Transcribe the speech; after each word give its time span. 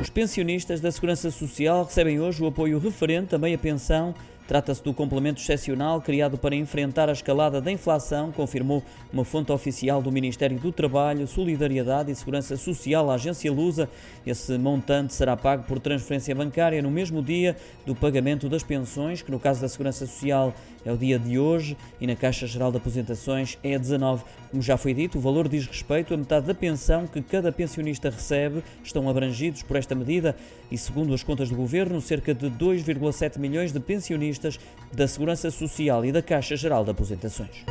Os 0.00 0.10
pensionistas 0.10 0.80
da 0.80 0.92
Segurança 0.92 1.30
Social 1.30 1.84
recebem 1.84 2.20
hoje 2.20 2.42
o 2.42 2.46
apoio 2.46 2.78
referente 2.78 3.28
também 3.28 3.54
à 3.54 3.58
pensão 3.58 4.14
Trata-se 4.46 4.82
do 4.82 4.94
complemento 4.94 5.40
excepcional 5.40 6.00
criado 6.00 6.38
para 6.38 6.54
enfrentar 6.54 7.08
a 7.08 7.12
escalada 7.12 7.60
da 7.60 7.72
inflação, 7.72 8.30
confirmou 8.30 8.82
uma 9.12 9.24
fonte 9.24 9.50
oficial 9.50 10.00
do 10.00 10.12
Ministério 10.12 10.56
do 10.56 10.70
Trabalho, 10.70 11.26
Solidariedade 11.26 12.12
e 12.12 12.14
Segurança 12.14 12.56
Social, 12.56 13.10
a 13.10 13.14
agência 13.14 13.50
Lusa. 13.52 13.88
Esse 14.24 14.56
montante 14.56 15.14
será 15.14 15.36
pago 15.36 15.64
por 15.64 15.80
transferência 15.80 16.34
bancária 16.34 16.80
no 16.80 16.90
mesmo 16.90 17.20
dia 17.20 17.56
do 17.84 17.94
pagamento 17.94 18.48
das 18.48 18.62
pensões, 18.62 19.20
que 19.20 19.32
no 19.32 19.40
caso 19.40 19.60
da 19.60 19.68
Segurança 19.68 20.06
Social 20.06 20.54
é 20.84 20.92
o 20.92 20.96
dia 20.96 21.18
de 21.18 21.36
hoje 21.36 21.76
e 22.00 22.06
na 22.06 22.14
Caixa 22.14 22.46
Geral 22.46 22.70
de 22.70 22.76
Aposentações 22.76 23.58
é 23.64 23.74
a 23.74 23.78
19. 23.78 24.22
Como 24.50 24.62
já 24.62 24.76
foi 24.76 24.94
dito, 24.94 25.18
o 25.18 25.20
valor 25.20 25.48
diz 25.48 25.66
respeito 25.66 26.14
a 26.14 26.16
metade 26.16 26.46
da 26.46 26.54
pensão 26.54 27.08
que 27.08 27.20
cada 27.20 27.50
pensionista 27.50 28.08
recebe. 28.08 28.62
Estão 28.84 29.08
abrangidos 29.08 29.64
por 29.64 29.76
esta 29.76 29.96
medida 29.96 30.36
e, 30.70 30.78
segundo 30.78 31.12
as 31.12 31.24
contas 31.24 31.48
do 31.48 31.56
Governo, 31.56 32.00
cerca 32.00 32.32
de 32.32 32.48
2,7 32.48 33.38
milhões 33.38 33.72
de 33.72 33.80
pensionistas 34.36 34.58
da 34.92 35.08
Segurança 35.08 35.50
Social 35.50 36.04
e 36.04 36.12
da 36.12 36.22
Caixa 36.22 36.56
Geral 36.56 36.84
de 36.84 36.90
Aposentações. 36.90 37.64